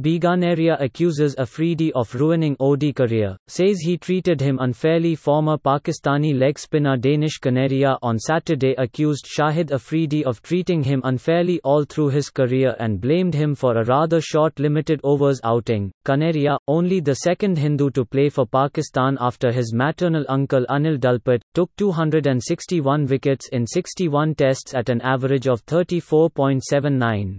Biganaria 0.00 0.80
accuses 0.80 1.34
Afridi 1.34 1.92
of 1.92 2.14
ruining 2.14 2.56
OD 2.58 2.94
career, 2.96 3.36
says 3.48 3.80
he 3.80 3.98
treated 3.98 4.40
him 4.40 4.58
unfairly. 4.58 5.14
Former 5.14 5.58
Pakistani 5.58 6.32
leg 6.34 6.58
spinner 6.58 6.96
Danish 6.96 7.38
Kaneria 7.38 7.98
on 8.00 8.18
Saturday 8.18 8.74
accused 8.78 9.26
Shahid 9.26 9.70
Afridi 9.70 10.24
of 10.24 10.40
treating 10.40 10.82
him 10.82 11.02
unfairly 11.04 11.60
all 11.64 11.84
through 11.84 12.08
his 12.08 12.30
career 12.30 12.74
and 12.78 12.98
blamed 12.98 13.34
him 13.34 13.54
for 13.54 13.76
a 13.76 13.84
rather 13.84 14.22
short 14.22 14.58
limited 14.58 15.00
overs 15.04 15.38
outing. 15.44 15.92
Kaneria, 16.06 16.56
only 16.66 17.00
the 17.00 17.16
second 17.16 17.58
Hindu 17.58 17.90
to 17.90 18.06
play 18.06 18.30
for 18.30 18.46
Pakistan 18.46 19.18
after 19.20 19.52
his 19.52 19.74
maternal 19.74 20.24
uncle 20.30 20.64
Anil 20.70 20.98
Dalpat, 20.98 21.42
took 21.52 21.70
261 21.76 23.04
wickets 23.04 23.50
in 23.52 23.66
61 23.66 24.34
tests 24.34 24.74
at 24.74 24.88
an 24.88 25.02
average 25.02 25.46
of 25.46 25.62
34.79. 25.66 27.36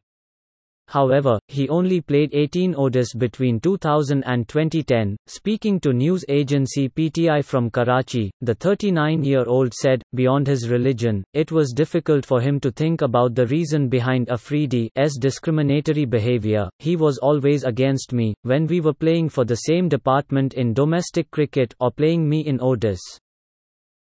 However, 0.92 1.40
he 1.48 1.70
only 1.70 2.02
played 2.02 2.34
18 2.34 2.74
ODIs 2.76 3.18
between 3.18 3.62
2000 3.62 4.24
and 4.26 4.46
2010. 4.46 5.16
Speaking 5.26 5.80
to 5.80 5.94
news 5.94 6.26
agency 6.28 6.90
PTI 6.90 7.46
from 7.46 7.70
Karachi, 7.70 8.30
the 8.42 8.56
39 8.56 9.24
year 9.24 9.46
old 9.46 9.74
said, 9.74 10.04
beyond 10.14 10.48
his 10.48 10.68
religion, 10.68 11.24
it 11.34 11.50
was 11.50 11.72
difficult 11.72 12.26
for 12.26 12.42
him 12.42 12.60
to 12.60 12.72
think 12.72 13.02
about 13.02 13.36
the 13.36 13.48
reason 13.48 13.88
behind 13.88 14.28
Afridi's 14.28 15.18
discriminatory 15.18 16.04
behavior. 16.04 16.68
He 16.80 16.98
was 16.98 17.18
always 17.20 17.64
against 17.64 18.12
me, 18.12 18.34
when 18.42 18.68
we 18.68 18.82
were 18.82 18.94
playing 18.94 19.30
for 19.30 19.46
the 19.46 19.64
same 19.68 19.88
department 19.88 20.56
in 20.56 20.74
domestic 20.74 21.32
cricket 21.32 21.74
or 21.80 21.92
playing 21.92 22.28
me 22.28 22.42
in 22.42 22.60
ODIs. 22.60 23.00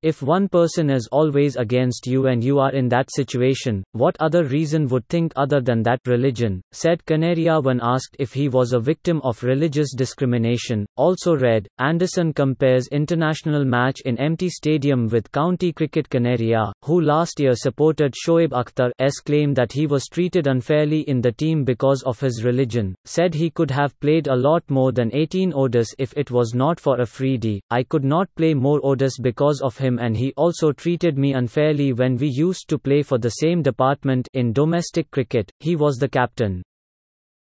If 0.05 0.21
one 0.21 0.47
person 0.47 0.91
is 0.91 1.09
always 1.11 1.55
against 1.55 2.05
you 2.05 2.27
and 2.27 2.43
you 2.43 2.59
are 2.59 2.71
in 2.71 2.87
that 2.89 3.09
situation, 3.11 3.83
what 3.93 4.15
other 4.19 4.43
reason 4.43 4.87
would 4.89 5.09
think 5.09 5.33
other 5.35 5.61
than 5.61 5.81
that 5.81 5.99
religion? 6.05 6.61
said 6.71 7.03
Kaneria 7.07 7.63
when 7.63 7.79
asked 7.81 8.15
if 8.19 8.31
he 8.31 8.47
was 8.47 8.73
a 8.73 8.79
victim 8.79 9.19
of 9.23 9.41
religious 9.41 9.95
discrimination. 9.95 10.85
Also 10.95 11.35
read, 11.35 11.67
Anderson 11.79 12.33
compares 12.33 12.87
international 12.89 13.65
match 13.65 14.01
in 14.05 14.19
empty 14.19 14.47
stadium 14.47 15.07
with 15.07 15.31
county 15.31 15.73
cricket 15.73 16.07
Kaneria, 16.07 16.71
who 16.83 17.01
last 17.01 17.39
year 17.39 17.55
supported 17.55 18.13
Shoaib 18.13 18.49
Akhtar's 18.49 19.19
claim 19.21 19.55
that 19.55 19.71
he 19.71 19.87
was 19.87 20.05
treated 20.05 20.45
unfairly 20.45 20.99
in 21.09 21.19
the 21.19 21.31
team 21.31 21.63
because 21.63 22.03
of 22.03 22.19
his 22.19 22.43
religion, 22.43 22.93
said 23.05 23.33
he 23.33 23.49
could 23.49 23.71
have 23.71 23.99
played 24.01 24.27
a 24.27 24.35
lot 24.35 24.61
more 24.69 24.91
than 24.91 25.09
18 25.15 25.51
ODIs 25.53 25.95
if 25.97 26.13
it 26.15 26.29
was 26.29 26.53
not 26.53 26.79
for 26.79 26.97
a 26.97 27.01
Afridi. 27.01 27.59
I 27.71 27.81
could 27.81 28.03
not 28.03 28.29
play 28.35 28.53
more 28.53 28.79
ODIs 28.81 29.19
because 29.19 29.61
of 29.61 29.75
him 29.79 29.94
and 29.99 30.17
he 30.17 30.33
also 30.37 30.71
treated 30.71 31.17
me 31.17 31.33
unfairly 31.33 31.93
when 31.93 32.17
we 32.17 32.27
used 32.27 32.67
to 32.69 32.77
play 32.77 33.03
for 33.03 33.17
the 33.17 33.29
same 33.29 33.61
department 33.61 34.27
in 34.33 34.53
domestic 34.53 35.09
cricket, 35.11 35.51
he 35.59 35.75
was 35.75 35.97
the 35.97 36.09
captain. 36.09 36.61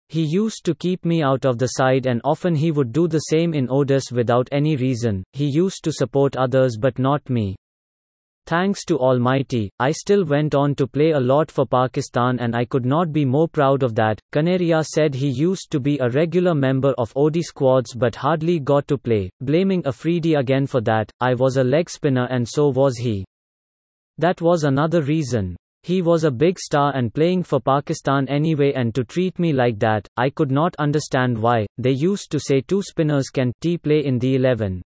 He 0.10 0.24
used 0.24 0.64
to 0.66 0.76
keep 0.76 1.06
me 1.06 1.24
out 1.24 1.46
of 1.46 1.58
the 1.58 1.68
side 1.68 2.06
and 2.06 2.22
often 2.24 2.56
he 2.56 2.72
would 2.72 2.92
do 2.92 3.08
the 3.08 3.20
same 3.20 3.54
in 3.54 3.68
ODIs 3.68 4.12
without 4.12 4.48
any 4.52 4.76
reason, 4.76 5.24
he 5.34 5.46
used 5.46 5.84
to 5.84 5.92
support 5.92 6.36
others 6.36 6.78
but 6.80 7.00
not 7.00 7.28
me. 7.30 7.56
Thanks 8.46 8.84
to 8.86 9.00
Almighty, 9.00 9.72
I 9.80 9.92
still 9.92 10.26
went 10.26 10.54
on 10.54 10.76
to 10.76 10.86
play 10.86 11.12
a 11.12 11.20
lot 11.20 11.50
for 11.50 11.66
Pakistan 11.66 12.40
and 12.40 12.54
I 12.54 12.66
could 12.66 12.86
not 12.86 13.14
be 13.14 13.24
more 13.24 13.48
proud 13.48 13.84
of 13.84 13.96
that. 13.96 14.20
Kaneria 14.34 14.86
said 14.86 15.16
he 15.16 15.30
used 15.30 15.72
to 15.72 15.80
be 15.80 15.98
a 16.00 16.10
regular 16.10 16.54
member 16.54 16.94
of 16.98 17.14
OD 17.16 17.38
squads 17.42 17.94
but 17.94 18.16
hardly 18.16 18.60
got 18.60 18.86
to 18.90 18.98
play, 18.98 19.30
blaming 19.40 19.86
Afridi 19.86 20.34
again 20.36 20.68
for 20.68 20.82
that. 20.82 21.10
I 21.22 21.36
was 21.36 21.56
a 21.56 21.64
leg 21.64 21.90
spinner 21.90 22.28
and 22.30 22.46
so 22.48 22.68
was 22.68 22.98
he. 22.98 23.24
That 24.18 24.42
was 24.42 24.66
another 24.66 25.02
reason. 25.02 25.56
He 25.84 26.02
was 26.02 26.26
a 26.26 26.32
big 26.32 26.60
star 26.60 26.96
and 26.96 27.14
playing 27.14 27.44
for 27.44 27.62
Pakistan 27.62 28.28
anyway 28.28 28.74
and 28.74 28.94
to 28.96 29.06
treat 29.06 29.40
me 29.40 29.54
like 29.54 29.80
that, 29.80 30.06
I 30.18 30.30
could 30.30 30.52
not 30.52 30.76
understand 30.80 31.38
why. 31.38 31.66
They 31.78 31.92
used 31.92 32.30
to 32.32 32.40
say 32.40 32.60
two 32.62 32.82
spinners 32.82 33.30
can 33.30 33.54
t 33.62 33.78
play 33.78 34.04
in 34.06 34.20
the 34.20 34.36
11. 34.36 34.82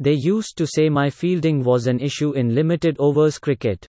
They 0.00 0.14
used 0.14 0.56
to 0.58 0.66
say 0.66 0.88
my 0.88 1.10
fielding 1.10 1.64
was 1.64 1.86
an 1.86 1.98
issue 1.98 2.32
in 2.32 2.54
limited 2.54 2.96
overs 2.98 3.38
cricket. 3.38 3.86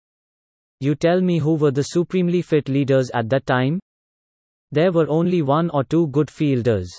You 0.79 0.95
tell 0.95 1.21
me 1.21 1.37
who 1.37 1.55
were 1.55 1.71
the 1.71 1.83
supremely 1.83 2.41
fit 2.41 2.67
leaders 2.67 3.09
at 3.13 3.29
that 3.29 3.45
time? 3.45 3.79
There 4.71 4.91
were 4.91 5.07
only 5.07 5.41
one 5.41 5.69
or 5.69 5.83
two 5.83 6.07
good 6.07 6.29
fielders. 6.29 6.91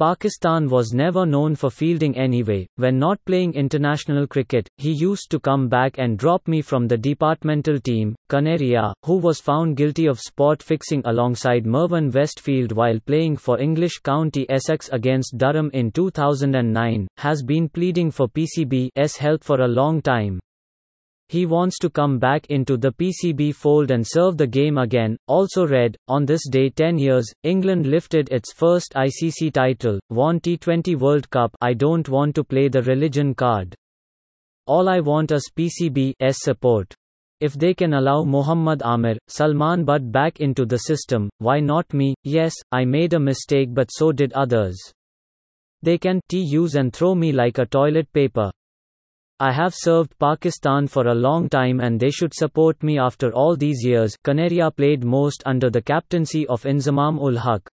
Pakistan 0.00 0.66
was 0.70 0.94
never 0.94 1.26
known 1.26 1.54
for 1.54 1.68
fielding 1.68 2.16
anyway. 2.16 2.66
When 2.76 2.98
not 2.98 3.22
playing 3.26 3.52
international 3.52 4.26
cricket, 4.26 4.66
he 4.78 4.92
used 4.92 5.30
to 5.30 5.38
come 5.38 5.68
back 5.68 5.98
and 5.98 6.16
drop 6.16 6.48
me 6.48 6.62
from 6.62 6.88
the 6.88 6.96
departmental 6.96 7.78
team. 7.78 8.16
Kaneria, 8.30 8.94
who 9.04 9.18
was 9.18 9.42
found 9.42 9.76
guilty 9.76 10.06
of 10.06 10.18
spot 10.18 10.62
fixing 10.62 11.02
alongside 11.04 11.66
Mervyn 11.66 12.10
Westfield 12.10 12.72
while 12.72 12.98
playing 13.00 13.36
for 13.36 13.60
English 13.60 13.98
County 13.98 14.46
Essex 14.48 14.88
against 14.90 15.36
Durham 15.36 15.68
in 15.74 15.90
2009, 15.90 17.06
has 17.18 17.42
been 17.42 17.68
pleading 17.68 18.10
for 18.10 18.26
PCB's 18.26 19.18
help 19.18 19.44
for 19.44 19.60
a 19.60 19.68
long 19.68 20.00
time. 20.00 20.40
He 21.30 21.46
wants 21.46 21.78
to 21.78 21.88
come 21.88 22.18
back 22.18 22.46
into 22.46 22.76
the 22.76 22.90
PCB 22.90 23.54
fold 23.54 23.92
and 23.92 24.04
serve 24.04 24.36
the 24.36 24.48
game 24.48 24.78
again. 24.78 25.16
Also 25.28 25.64
read, 25.64 25.96
on 26.08 26.26
this 26.26 26.40
day 26.48 26.70
10 26.70 26.98
years, 26.98 27.32
England 27.44 27.86
lifted 27.86 28.28
its 28.32 28.52
first 28.52 28.94
ICC 28.94 29.52
title, 29.52 30.00
won 30.10 30.40
T20 30.40 30.98
World 30.98 31.30
Cup. 31.30 31.56
I 31.60 31.72
don't 31.72 32.08
want 32.08 32.34
to 32.34 32.42
play 32.42 32.66
the 32.66 32.82
religion 32.82 33.32
card. 33.32 33.76
All 34.66 34.88
I 34.88 34.98
want 34.98 35.30
is 35.30 35.48
PCB's 35.56 36.42
support. 36.42 36.92
If 37.38 37.52
they 37.54 37.74
can 37.74 37.94
allow 37.94 38.24
Mohammad 38.24 38.82
Amir, 38.82 39.16
Salman 39.28 39.84
Butt 39.84 40.10
back 40.10 40.40
into 40.40 40.66
the 40.66 40.78
system, 40.78 41.30
why 41.38 41.60
not 41.60 41.94
me? 41.94 42.16
Yes, 42.24 42.54
I 42.72 42.84
made 42.84 43.12
a 43.12 43.20
mistake 43.20 43.72
but 43.72 43.90
so 43.92 44.10
did 44.10 44.32
others. 44.32 44.76
They 45.80 45.96
can 45.96 46.20
t 46.28 46.40
use 46.40 46.74
and 46.74 46.92
throw 46.92 47.14
me 47.14 47.30
like 47.30 47.58
a 47.58 47.66
toilet 47.66 48.12
paper. 48.12 48.50
I 49.42 49.52
have 49.52 49.72
served 49.74 50.18
Pakistan 50.18 50.86
for 50.86 51.06
a 51.06 51.14
long 51.14 51.48
time 51.48 51.80
and 51.80 51.98
they 51.98 52.10
should 52.10 52.34
support 52.34 52.82
me 52.82 52.98
after 52.98 53.32
all 53.32 53.56
these 53.56 53.82
years. 53.82 54.14
Kaneria 54.22 54.70
played 54.70 55.02
most 55.02 55.42
under 55.46 55.70
the 55.70 55.80
captaincy 55.80 56.46
of 56.48 56.64
Inzamam 56.64 57.18
ul 57.18 57.38
Haq, 57.38 57.69